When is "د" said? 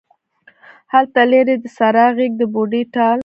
1.59-1.65, 2.37-2.43